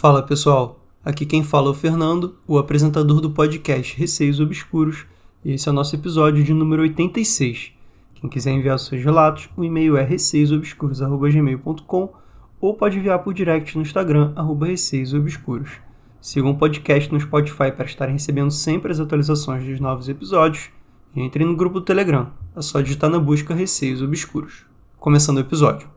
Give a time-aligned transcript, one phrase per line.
[0.00, 5.04] Fala pessoal, aqui quem fala é o Fernando, o apresentador do podcast Receios Obscuros,
[5.44, 7.72] e esse é o nosso episódio de número 86.
[8.14, 12.14] Quem quiser enviar seus relatos, o e-mail é receiosobscuros.gmail.com
[12.58, 15.72] ou pode enviar por direct no Instagram, arroba receiosobscuros.
[16.18, 20.70] Sigam o podcast no Spotify para estarem recebendo sempre as atualizações dos novos episódios
[21.14, 24.64] e entrem no grupo do Telegram, é só digitar na busca Receios Obscuros.
[24.98, 25.90] Começando o episódio.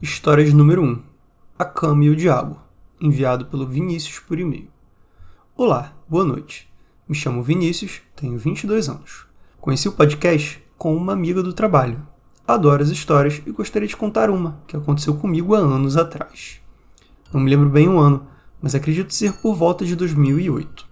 [0.00, 1.02] História de número 1.
[1.58, 2.62] A Cama e o Diabo,
[3.00, 4.68] enviado pelo Vinícius por e-mail.
[5.56, 6.70] Olá, boa noite.
[7.08, 9.26] Me chamo Vinícius, tenho 22 anos.
[9.60, 12.06] Conheci o podcast com uma amiga do trabalho.
[12.46, 16.60] Adoro as histórias e gostaria de contar uma que aconteceu comigo há anos atrás.
[17.32, 18.26] Não me lembro bem o ano,
[18.60, 20.86] mas acredito ser por volta de 2008.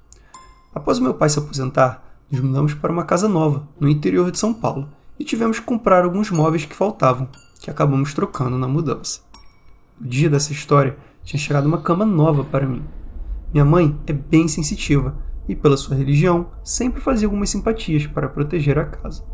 [0.75, 4.53] Após meu pai se aposentar, nos mudamos para uma casa nova, no interior de São
[4.55, 7.29] Paulo, e tivemos que comprar alguns móveis que faltavam,
[7.61, 9.21] que acabamos trocando na mudança.
[10.01, 12.83] No dia dessa história, tinha chegado uma cama nova para mim.
[13.53, 15.17] Minha mãe é bem sensitiva
[15.49, 19.25] e, pela sua religião, sempre fazia algumas simpatias para proteger a casa.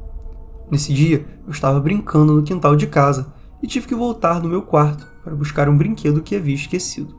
[0.70, 4.62] Nesse dia, eu estava brincando no quintal de casa e tive que voltar no meu
[4.62, 7.16] quarto para buscar um brinquedo que havia esquecido.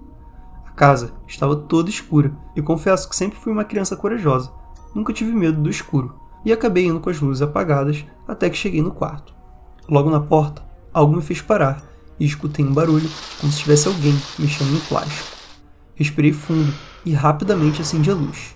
[0.65, 4.51] A casa estava toda escura e confesso que sempre fui uma criança corajosa.
[4.93, 8.81] Nunca tive medo do escuro e acabei indo com as luzes apagadas até que cheguei
[8.81, 9.33] no quarto.
[9.87, 11.83] Logo na porta, algo me fez parar
[12.19, 15.37] e escutei um barulho como se tivesse alguém mexendo no plástico.
[15.95, 16.73] Respirei fundo
[17.05, 18.55] e rapidamente acendi a luz.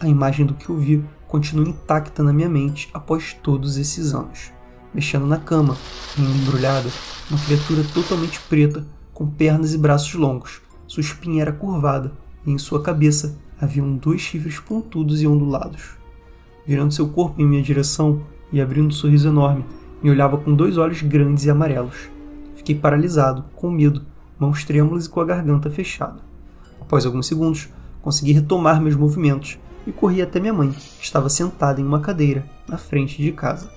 [0.00, 4.50] A imagem do que eu vi continua intacta na minha mente após todos esses anos.
[4.94, 5.76] Mexendo na cama,
[6.18, 6.88] embrulhada,
[7.30, 10.62] uma criatura totalmente preta, com pernas e braços longos.
[10.86, 12.12] Sua espinha era curvada
[12.46, 15.98] e em sua cabeça haviam dois chifres pontudos e ondulados.
[16.66, 19.64] Virando seu corpo em minha direção e abrindo um sorriso enorme,
[20.02, 22.08] me olhava com dois olhos grandes e amarelos.
[22.68, 24.04] Fiquei paralisado, com medo,
[24.38, 26.20] mãos trêmulas e com a garganta fechada.
[26.78, 27.70] Após alguns segundos,
[28.02, 32.44] consegui retomar meus movimentos e corri até minha mãe, que estava sentada em uma cadeira,
[32.68, 33.72] na frente de casa.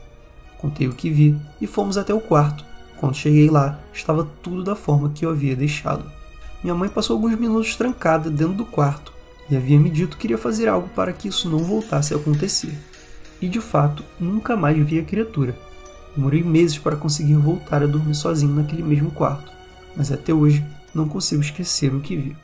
[0.58, 2.66] Contei o que vi e fomos até o quarto.
[2.98, 6.04] Quando cheguei lá, estava tudo da forma que eu havia deixado.
[6.62, 9.14] Minha mãe passou alguns minutos trancada dentro do quarto
[9.50, 12.78] e havia me dito que iria fazer algo para que isso não voltasse a acontecer.
[13.42, 15.56] E de fato, nunca mais vi a criatura.
[16.16, 19.52] Demorei meses para conseguir voltar a dormir sozinho naquele mesmo quarto,
[19.96, 22.36] mas até hoje não consigo esquecer o que vi.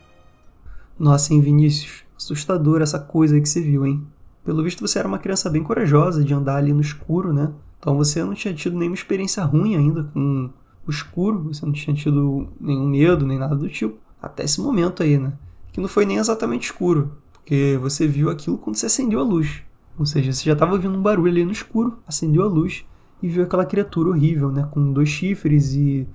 [0.97, 2.03] Nossa, hein, Vinícius?
[2.15, 4.05] Assustador essa coisa que você viu, hein?
[4.43, 7.51] Pelo visto você era uma criança bem corajosa de andar ali no escuro, né?
[7.77, 10.49] Então você não tinha tido nenhuma experiência ruim ainda com
[10.87, 13.97] o escuro, você não tinha tido nenhum medo, nem nada do tipo.
[14.21, 15.33] Até esse momento aí, né?
[15.73, 19.61] Que não foi nem exatamente escuro, porque você viu aquilo quando você acendeu a luz.
[19.99, 22.85] Ou seja, você já estava ouvindo um barulho ali no escuro, acendeu a luz
[23.21, 24.67] e viu aquela criatura horrível, né?
[24.71, 26.07] Com dois chifres e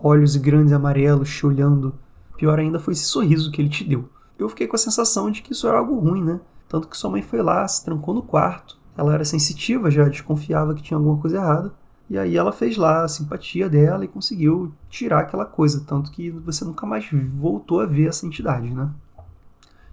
[0.00, 1.94] olhos grandes amarelos te olhando.
[2.36, 4.08] Pior ainda foi esse sorriso que ele te deu
[4.38, 6.40] eu fiquei com a sensação de que isso era algo ruim, né?
[6.68, 8.76] Tanto que sua mãe foi lá, se trancou no quarto.
[8.96, 11.72] Ela era sensitiva, já desconfiava que tinha alguma coisa errada.
[12.08, 15.84] E aí ela fez lá a simpatia dela e conseguiu tirar aquela coisa.
[15.86, 18.90] Tanto que você nunca mais voltou a ver essa entidade, né?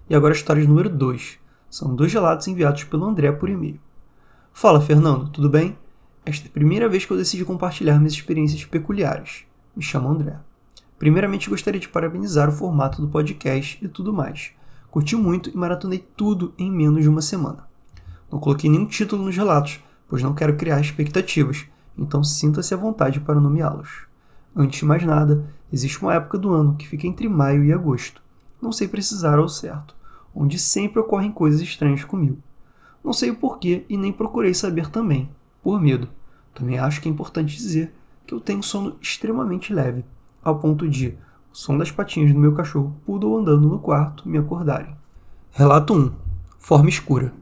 [0.08, 1.38] E agora a história de número 2.
[1.70, 3.80] São dois relatos enviados pelo André por e-mail.
[4.52, 5.76] Fala, Fernando, tudo bem?
[6.26, 9.44] Esta é a primeira vez que eu decidi compartilhar minhas experiências peculiares.
[9.76, 10.34] Me chamo André.
[10.98, 14.52] Primeiramente, gostaria de parabenizar o formato do podcast e tudo mais.
[14.90, 17.68] Curti muito e maratonei tudo em menos de uma semana.
[18.32, 21.66] Não coloquei nenhum título nos relatos, pois não quero criar expectativas,
[21.98, 24.06] então sinta-se à vontade para nomeá-los.
[24.56, 28.22] Antes de mais nada, existe uma época do ano que fica entre maio e agosto.
[28.62, 29.94] Não sei precisar ao certo,
[30.34, 32.38] onde sempre ocorrem coisas estranhas comigo.
[33.04, 35.28] Não sei o porquê e nem procurei saber também,
[35.64, 36.08] por medo.
[36.54, 37.92] Também acho que é importante dizer
[38.26, 40.04] que eu tenho sono extremamente leve
[40.42, 41.16] ao ponto de
[41.50, 44.94] o som das patinhas do meu cachorro poodle andando no quarto me acordarem.
[45.50, 46.12] Relato 1.
[46.58, 47.32] Forma escura.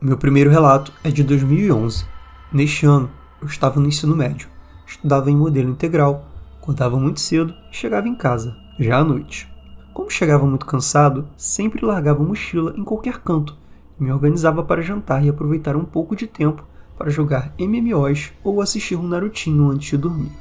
[0.00, 2.06] Meu primeiro relato é de 2011.
[2.52, 3.10] Neste ano,
[3.42, 4.48] eu estava no ensino médio,
[4.86, 6.26] estudava em modelo integral,
[6.60, 9.52] acordava muito cedo e chegava em casa, já à noite.
[9.92, 13.56] Como chegava muito cansado, sempre largava a mochila em qualquer canto
[13.98, 16.64] e me organizava para jantar e aproveitar um pouco de tempo
[16.98, 20.32] para jogar MMOs ou assistir um Narutinho antes de dormir.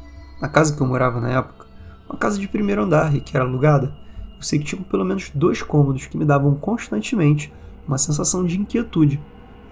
[0.42, 1.68] Na casa que eu morava na época,
[2.09, 3.95] uma casa de primeiro andar e que era alugada,
[4.36, 7.54] eu sei que tinham pelo menos dois cômodos que me davam constantemente
[7.88, 9.19] uma sensação de inquietude.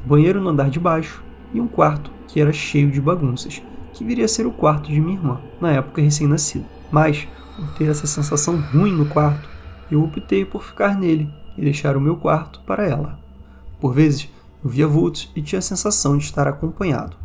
[0.06, 1.24] Um banheiro no andar de baixo
[1.54, 3.62] e um quarto que era cheio de bagunças,
[3.94, 6.66] que viria a ser o quarto de minha irmã, na época recém-nascida.
[6.92, 9.50] Mas, por ter essa sensação ruim no quarto,
[9.90, 13.20] eu optei por ficar nele e deixar o meu quarto para ela.
[13.80, 14.30] Por vezes,
[14.70, 17.18] via vultos e tinha a sensação de estar acompanhado.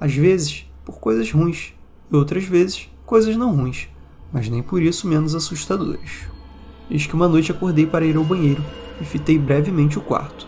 [0.00, 1.74] Às vezes, por coisas ruins,
[2.10, 3.88] e outras vezes, coisas não ruins
[4.32, 6.28] mas nem por isso menos assustadores.
[6.90, 8.62] Eis que uma noite acordei para ir ao banheiro
[9.00, 10.46] e fitei brevemente o quarto.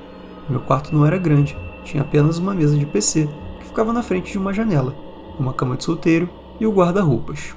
[0.49, 3.29] Meu quarto não era grande, tinha apenas uma mesa de PC
[3.59, 4.95] que ficava na frente de uma janela,
[5.39, 6.29] uma cama de solteiro
[6.59, 7.55] e o guarda-roupas.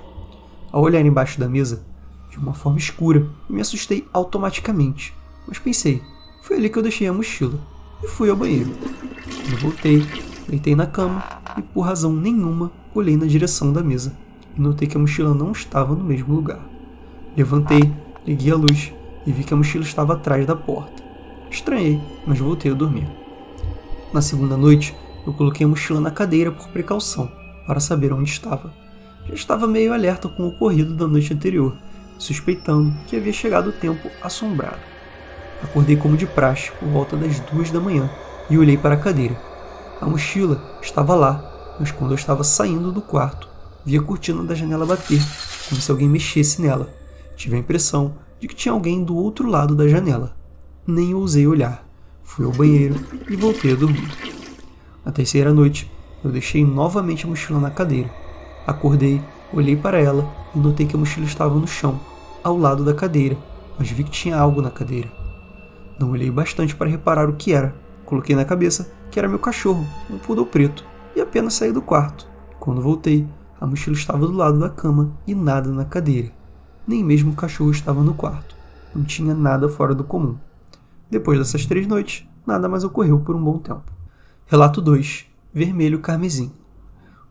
[0.72, 1.86] Ao olhar embaixo da mesa,
[2.30, 5.14] de uma forma escura, me assustei automaticamente,
[5.48, 6.02] mas pensei,
[6.42, 7.60] foi ali que eu deixei a mochila
[8.04, 8.72] e fui ao banheiro.
[8.72, 10.06] Quando voltei,
[10.48, 11.24] deitei na cama
[11.58, 14.14] e, por razão nenhuma, olhei na direção da mesa
[14.56, 16.60] e notei que a mochila não estava no mesmo lugar.
[17.36, 17.92] Levantei,
[18.26, 18.94] liguei a luz
[19.26, 21.02] e vi que a mochila estava atrás da porta.
[21.50, 23.08] Estranhei, mas voltei a dormir.
[24.14, 24.96] Na segunda noite,
[25.26, 27.32] eu coloquei a mochila na cadeira por precaução,
[27.66, 28.74] para saber onde estava.
[29.28, 31.76] Já estava meio alerta com o ocorrido da noite anterior,
[32.18, 34.93] suspeitando que havia chegado o tempo assombrado.
[35.64, 38.10] Acordei como de praxe por volta das duas da manhã
[38.50, 39.40] e olhei para a cadeira.
[40.02, 43.48] A mochila estava lá, mas quando eu estava saindo do quarto,
[43.86, 45.22] vi a cortina da janela bater,
[45.70, 46.94] como se alguém mexesse nela.
[47.36, 50.36] Tive a impressão de que tinha alguém do outro lado da janela.
[50.86, 51.88] Nem ousei olhar.
[52.24, 52.96] Fui ao banheiro
[53.30, 54.12] e voltei a dormir.
[55.06, 55.90] Na terceira noite,
[56.24, 58.10] eu deixei novamente a mochila na cadeira.
[58.68, 59.22] Acordei,
[59.54, 62.00] olhei para ela e notei que a mochila estava no chão,
[62.44, 63.38] ao lado da cadeira,
[63.80, 65.23] mas vi que tinha algo na cadeira.
[66.00, 67.76] Não olhei bastante para reparar o que era.
[68.06, 70.84] Coloquei na cabeça que era meu cachorro, um poodle preto,
[71.16, 72.28] e apenas saí do quarto.
[72.60, 73.28] Quando voltei,
[73.62, 76.32] a mochila estava do lado da cama e nada na cadeira.
[76.88, 78.56] Nem mesmo o cachorro estava no quarto.
[78.94, 80.38] Não tinha nada fora do comum.
[81.10, 83.92] Depois dessas três noites, nada mais ocorreu por um bom tempo.
[84.48, 86.52] Relato 2 Vermelho Carmesim.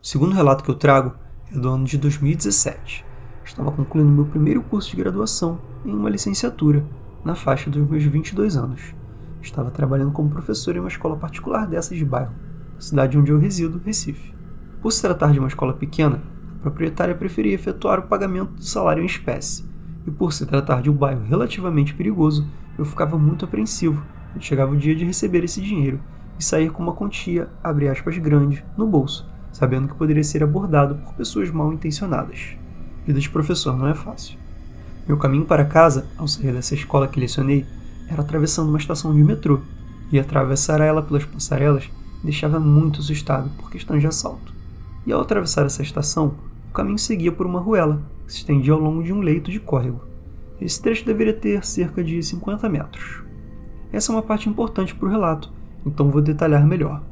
[0.01, 1.13] O segundo relato que eu trago
[1.53, 3.05] é do ano de 2017.
[3.43, 6.83] Estava concluindo meu primeiro curso de graduação em uma licenciatura,
[7.23, 8.93] na faixa dos meus 22 anos.
[9.41, 12.33] Estava trabalhando como professor em uma escola particular dessas de bairro,
[12.75, 14.33] na cidade onde eu resido, Recife.
[14.81, 16.21] Por se tratar de uma escola pequena,
[16.55, 19.65] a proprietária preferia efetuar o pagamento do salário em espécie,
[20.05, 22.47] e por se tratar de um bairro relativamente perigoso,
[22.77, 26.01] eu ficava muito apreensivo quando chegava o dia de receber esse dinheiro
[26.37, 30.95] e sair com uma quantia, abre aspas, grande, no bolso, sabendo que poderia ser abordado
[30.95, 32.57] por pessoas mal intencionadas.
[33.05, 34.42] Vida de professor não é fácil.
[35.07, 37.65] Meu caminho para casa, ao sair dessa escola que lecionei,
[38.07, 39.59] era atravessando uma estação de metrô,
[40.11, 41.89] e atravessar ela pelas passarelas
[42.23, 44.53] deixava muito assustado por questões de assalto.
[45.05, 46.35] E ao atravessar essa estação,
[46.69, 49.59] o caminho seguia por uma ruela, que se estendia ao longo de um leito de
[49.59, 50.01] córrego.
[50.61, 53.23] Esse trecho deveria ter cerca de 50 metros.
[53.91, 55.51] Essa é uma parte importante para o relato,
[55.85, 57.03] então vou detalhar melhor.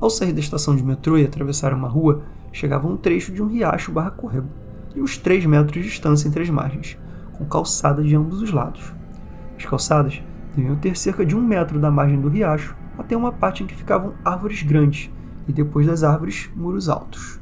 [0.00, 3.46] Ao sair da estação de metrô e atravessar uma rua, chegava um trecho de um
[3.46, 4.48] riacho barra córrego,
[4.94, 6.98] e uns 3 metros de distância entre as margens,
[7.36, 8.92] com calçada de ambos os lados.
[9.56, 10.20] As calçadas
[10.54, 13.74] deviam ter cerca de um metro da margem do riacho até uma parte em que
[13.74, 15.10] ficavam árvores grandes,
[15.46, 17.38] e depois das árvores, muros altos.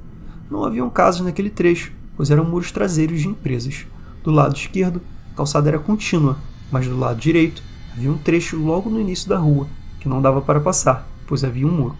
[0.50, 3.86] Não haviam casas naquele trecho, pois eram muros traseiros de empresas.
[4.22, 5.00] Do lado esquerdo,
[5.32, 6.36] a calçada era contínua,
[6.70, 7.62] mas do lado direito
[7.92, 9.66] havia um trecho logo no início da rua,
[10.00, 11.96] que não dava para passar, pois havia um muro.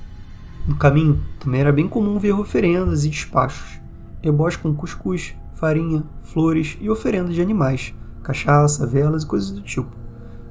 [0.67, 3.79] No caminho também era bem comum ver oferendas e despachos,
[4.23, 9.91] ebós com cuscuz, farinha, flores e oferendas de animais, cachaça, velas e coisas do tipo.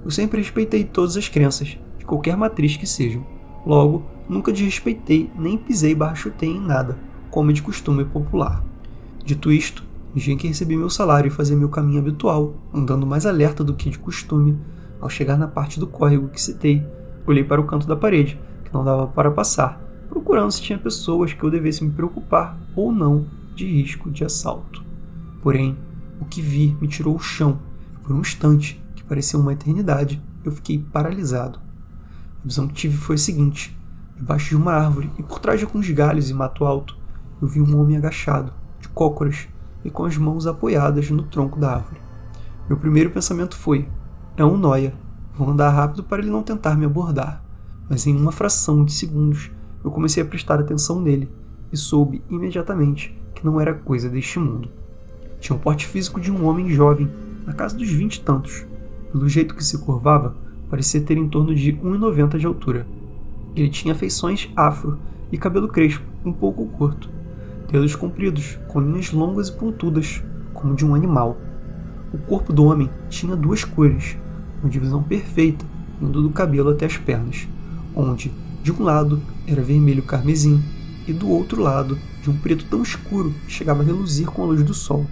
[0.03, 3.25] Eu sempre respeitei todas as crenças, de qualquer matriz que sejam.
[3.65, 6.97] Logo, nunca desrespeitei nem pisei barra em nada,
[7.29, 8.63] como é de costume popular.
[9.23, 9.83] Dito isto,
[10.15, 13.89] em que recebi meu salário e fazia meu caminho habitual, andando mais alerta do que
[13.89, 14.59] de costume,
[15.01, 16.85] ao chegar na parte do córrego que citei,
[17.25, 21.33] olhei para o canto da parede, que não dava para passar, procurando se tinha pessoas
[21.33, 24.83] que eu devesse me preocupar ou não de risco de assalto.
[25.43, 25.77] Porém,
[26.21, 27.59] o que vi me tirou o chão,
[28.01, 31.59] por um instante, que parecia uma eternidade, eu fiquei paralisado.
[31.59, 33.77] A visão que tive foi a seguinte:
[34.15, 36.97] debaixo de uma árvore e por trás de alguns galhos e mato alto,
[37.41, 39.49] eu vi um homem agachado, de cócoras
[39.83, 41.99] e com as mãos apoiadas no tronco da árvore.
[42.69, 43.89] Meu primeiro pensamento foi:
[44.37, 44.93] é um noia.
[45.35, 47.43] Vou andar rápido para ele não tentar me abordar.
[47.89, 49.51] Mas em uma fração de segundos
[49.83, 51.29] eu comecei a prestar atenção nele
[51.69, 54.82] e soube imediatamente que não era coisa deste mundo.
[55.43, 57.09] Tinha o porte físico de um homem jovem,
[57.45, 58.65] na casa dos vinte e tantos.
[59.11, 60.37] Pelo jeito que se curvava,
[60.69, 62.87] parecia ter em torno de 1,90 de altura.
[63.53, 64.97] Ele tinha feições afro
[65.33, 67.09] e cabelo crespo, um pouco curto.
[67.69, 70.23] Dedos compridos, com linhas longas e pontudas,
[70.53, 71.35] como de um animal.
[72.13, 74.15] O corpo do homem tinha duas cores,
[74.61, 75.65] uma divisão perfeita,
[76.01, 77.49] indo do cabelo até as pernas,
[77.93, 78.31] onde,
[78.63, 80.63] de um lado, era vermelho carmesim
[81.05, 84.45] e do outro lado, de um preto tão escuro que chegava a reluzir com a
[84.45, 85.05] luz do sol.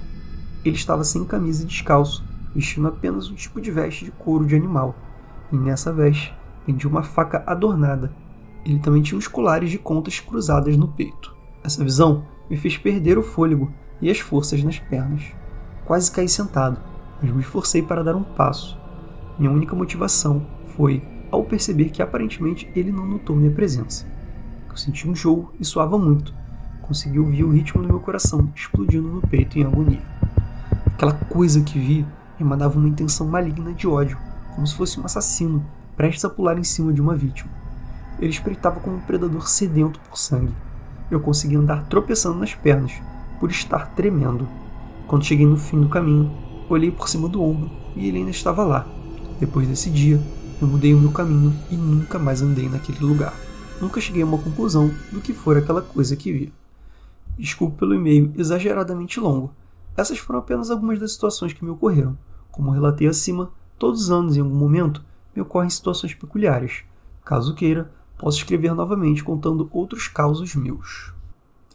[0.64, 4.56] Ele estava sem camisa e descalço, vestindo apenas um tipo de veste de couro de
[4.56, 4.96] animal,
[5.52, 6.34] e nessa veste
[6.66, 8.12] pendia uma faca adornada.
[8.66, 11.36] Ele também tinha uns colares de contas cruzadas no peito.
[11.64, 15.24] Essa visão me fez perder o fôlego e as forças nas pernas.
[15.86, 16.80] Quase caí sentado,
[17.22, 18.80] mas me esforcei para dar um passo
[19.38, 21.02] Minha única motivação foi
[21.32, 24.06] ao perceber que aparentemente ele não notou minha presença.
[24.70, 26.34] Eu senti um jogo e suava muito.
[26.82, 30.21] Consegui ouvir o ritmo do meu coração explodindo no peito em agonia.
[31.02, 32.06] Aquela coisa que vi
[32.40, 34.20] emanava uma intenção maligna de ódio,
[34.54, 35.66] como se fosse um assassino
[35.98, 37.50] prestes a pular em cima de uma vítima.
[38.20, 40.54] Ele espreitava como um predador sedento por sangue.
[41.10, 42.92] Eu consegui andar tropeçando nas pernas,
[43.40, 44.48] por estar tremendo.
[45.08, 46.32] Quando cheguei no fim do caminho,
[46.70, 48.86] olhei por cima do ombro e ele ainda estava lá.
[49.40, 50.22] Depois desse dia,
[50.62, 53.34] eu mudei o meu caminho e nunca mais andei naquele lugar.
[53.82, 56.54] Nunca cheguei a uma conclusão do que for aquela coisa que vi.
[57.40, 59.52] Desculpe pelo e-mail exageradamente longo.
[59.96, 62.18] Essas foram apenas algumas das situações que me ocorreram.
[62.52, 65.04] Como relatei acima, todos os anos, em algum momento,
[65.36, 66.84] me ocorrem situações peculiares.
[67.24, 71.14] Caso queira, posso escrever novamente contando outros causos meus.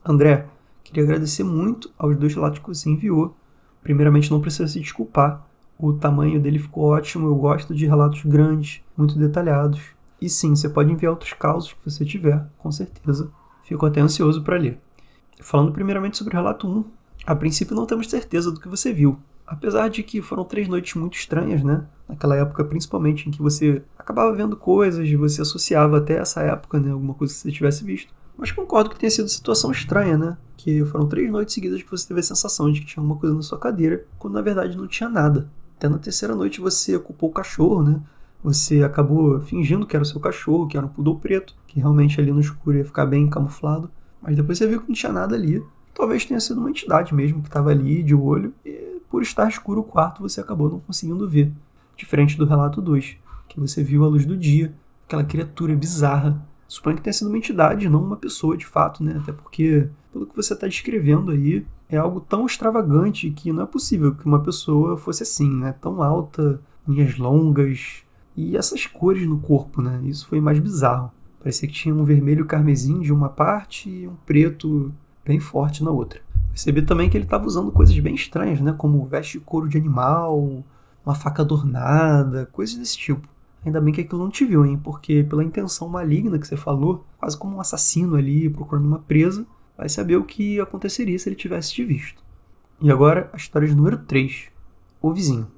[0.04, 0.46] André,
[0.84, 3.36] queria agradecer muito aos dois relatos que você enviou.
[3.82, 5.46] Primeiramente, não precisa se desculpar.
[5.78, 7.26] O tamanho dele ficou ótimo.
[7.26, 9.80] Eu gosto de relatos grandes, muito detalhados.
[10.20, 13.30] E sim, você pode enviar outros causos que você tiver, com certeza.
[13.62, 14.80] Fico até ansioso para ler.
[15.40, 16.84] Falando primeiramente sobre o relato 1,
[17.26, 19.18] a princípio não temos certeza do que você viu.
[19.46, 21.84] Apesar de que foram três noites muito estranhas, né?
[22.08, 26.80] Naquela época, principalmente, em que você acabava vendo coisas e você associava até essa época,
[26.80, 26.90] né?
[26.90, 28.12] Alguma coisa que você tivesse visto.
[28.36, 30.36] Mas concordo que tenha sido situação estranha, né?
[30.56, 33.34] Que foram três noites seguidas que você teve a sensação de que tinha alguma coisa
[33.34, 35.48] na sua cadeira, quando na verdade não tinha nada.
[35.76, 38.00] Até na terceira noite você ocupou o cachorro, né?
[38.42, 42.20] Você acabou fingindo que era o seu cachorro, que era um poodle preto, que realmente
[42.20, 43.90] ali no escuro ia ficar bem camuflado.
[44.20, 45.62] Mas depois você viu que não tinha nada ali.
[45.96, 49.80] Talvez tenha sido uma entidade mesmo que estava ali de olho e por estar escuro
[49.80, 51.50] o quarto, você acabou não conseguindo ver.
[51.96, 53.16] Diferente do relato 2,
[53.48, 54.74] que você viu a luz do dia,
[55.06, 56.46] aquela criatura bizarra.
[56.68, 59.18] Suponho que tenha sido uma entidade, não uma pessoa de fato, né?
[59.22, 63.66] Até porque, pelo que você está descrevendo aí, é algo tão extravagante que não é
[63.66, 65.72] possível que uma pessoa fosse assim, né?
[65.80, 68.02] Tão alta, unhas longas
[68.36, 70.00] e essas cores no corpo, né?
[70.04, 71.10] Isso foi mais bizarro.
[71.38, 74.92] Parecia que tinha um vermelho carmesim de uma parte e um preto
[75.26, 76.20] bem forte na outra.
[76.50, 78.72] Percebi também que ele estava usando coisas bem estranhas, né?
[78.72, 80.62] Como veste de couro de animal,
[81.04, 83.28] uma faca adornada, coisas desse tipo.
[83.64, 84.80] Ainda bem que aquilo não te viu, hein?
[84.82, 89.44] Porque pela intenção maligna que você falou, quase como um assassino ali procurando uma presa,
[89.76, 92.22] vai saber o que aconteceria se ele tivesse te visto.
[92.80, 94.48] E agora a história de número 3.
[95.02, 95.48] O vizinho.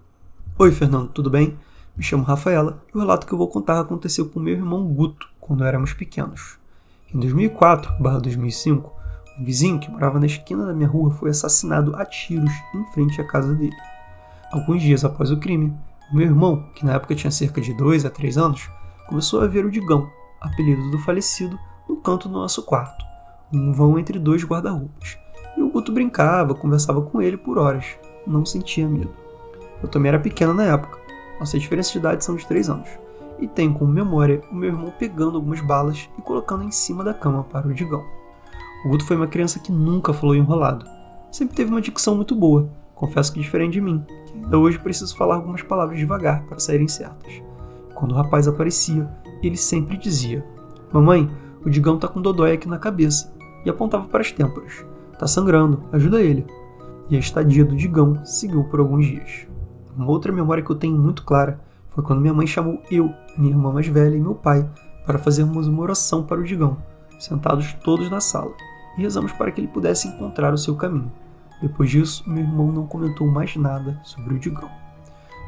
[0.59, 1.57] Oi, Fernando, tudo bem?
[1.97, 5.29] Me chamo Rafaela e o relato que eu vou contar aconteceu com meu irmão Guto
[5.41, 6.59] quando éramos pequenos.
[7.13, 8.91] Em 2004/2005,
[9.39, 13.21] um vizinho que morava na esquina da minha rua foi assassinado a tiros em frente
[13.21, 13.77] à casa dele.
[14.51, 15.77] Alguns dias após o crime,
[16.13, 18.69] meu irmão, que na época tinha cerca de 2 a 3 anos,
[19.07, 23.05] começou a ver o Digão, apelido do falecido, no canto do nosso quarto,
[23.53, 25.19] um vão entre dois guarda-roupas.
[25.57, 29.15] E o Guto brincava, conversava com ele por horas, não sentia medo.
[29.83, 30.99] Eu também era pequena na época,
[31.39, 32.89] nossa diferença de idade são de 3 anos,
[33.39, 37.15] e tenho como memória o meu irmão pegando algumas balas e colocando em cima da
[37.15, 38.18] cama para o Digão.
[38.85, 40.87] O Guto foi uma criança que nunca falou enrolado.
[41.33, 45.17] Sempre teve uma dicção muito boa, confesso que diferente de mim, que ainda hoje preciso
[45.17, 47.43] falar algumas palavras devagar para saírem certas.
[47.95, 49.09] Quando o rapaz aparecia,
[49.43, 50.45] ele sempre dizia:
[50.93, 51.29] Mamãe,
[51.65, 54.87] o Digão tá com dodói aqui na cabeça, e apontava para as têmporas.
[55.19, 56.47] Tá sangrando, ajuda ele.
[57.11, 59.47] E a estadia do Digão seguiu por alguns dias.
[59.97, 63.53] Uma outra memória que eu tenho muito clara foi quando minha mãe chamou eu, minha
[63.53, 64.69] irmã mais velha e meu pai
[65.05, 66.77] para fazermos uma oração para o Digão,
[67.19, 68.53] sentados todos na sala
[68.97, 71.11] e rezamos para que ele pudesse encontrar o seu caminho.
[71.61, 74.71] Depois disso, meu irmão não comentou mais nada sobre o Digão.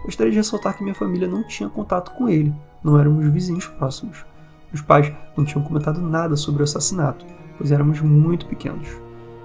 [0.05, 4.25] Gostaria de ressaltar que minha família não tinha contato com ele, não éramos vizinhos próximos.
[4.73, 7.25] Meus pais não tinham comentado nada sobre o assassinato,
[7.59, 8.89] pois éramos muito pequenos.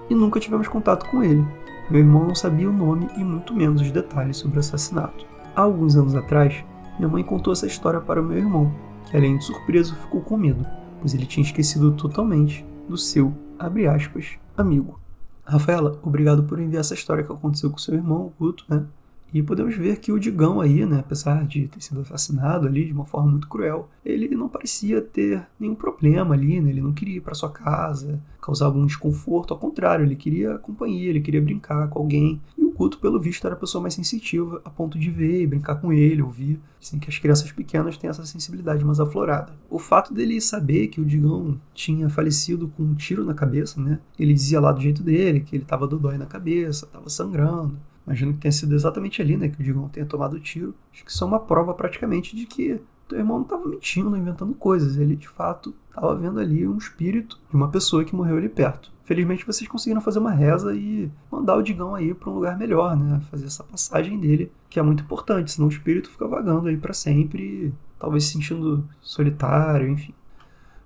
[0.08, 1.44] E nunca tivemos contato com ele.
[1.90, 5.26] Meu irmão não sabia o nome e muito menos os detalhes sobre o assassinato.
[5.54, 6.64] Há alguns anos atrás,
[6.98, 8.72] minha mãe contou essa história para meu irmão,
[9.08, 10.66] que além de surpreso ficou com medo,
[11.00, 15.00] pois ele tinha esquecido totalmente do seu abre aspas, amigo.
[15.44, 18.84] Rafaela, obrigado por enviar essa história que aconteceu com seu irmão, o Guto, né?
[19.32, 22.92] E podemos ver que o Digão aí, né, apesar de ter sido assassinado ali de
[22.92, 26.70] uma forma muito cruel, ele não parecia ter nenhum problema ali, né?
[26.70, 31.10] Ele não queria ir para sua casa, causar algum desconforto, ao contrário, ele queria companhia,
[31.10, 32.40] ele queria brincar com alguém.
[32.56, 35.46] E o Guto, pelo visto, era a pessoa mais sensitiva a ponto de ver e
[35.46, 36.60] brincar com ele, ouvir.
[36.80, 39.54] Assim que as crianças pequenas têm essa sensibilidade mais aflorada.
[39.70, 43.98] O fato dele saber que o Digão tinha falecido com um tiro na cabeça, né?
[44.18, 47.78] Ele dizia lá do jeito dele que ele tava dodói na cabeça, tava sangrando.
[48.06, 50.74] Imagino que tenha sido exatamente ali, né, que o Digão tenha tomado o tiro.
[50.92, 54.54] Acho que isso é uma prova praticamente de que teu irmão não estava mentindo, inventando
[54.54, 54.96] coisas.
[54.96, 58.92] Ele de fato estava vendo ali um espírito de uma pessoa que morreu ali perto.
[59.06, 62.96] Felizmente vocês conseguiram fazer uma reza e mandar o Digão aí para um lugar melhor,
[62.96, 63.20] né?
[63.30, 66.92] Fazer essa passagem dele, que é muito importante, senão o espírito fica vagando aí para
[66.92, 70.12] sempre, talvez se sentindo solitário, enfim.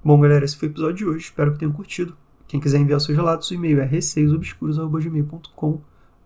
[0.04, 2.14] Bom, galera, esse foi o episódio de hoje, espero que tenham curtido.
[2.46, 5.80] Quem quiser enviar seus relatos, o e-mail é receiosobscuros.gmail.com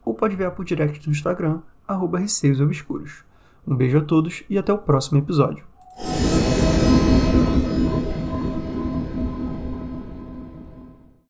[0.04, 3.24] ou pode enviar por direct no Instagram, arroba receiosobscuros.
[3.66, 5.64] Um beijo a todos e até o próximo episódio.